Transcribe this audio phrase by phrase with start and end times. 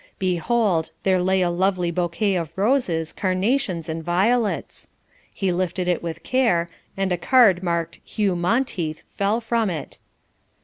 [0.17, 4.87] Behold, there lay a lovely bouquet of roses, carnations, and violets.
[5.31, 9.99] He lifted it with care, and a card marked "Hugh Monteith" fell from it.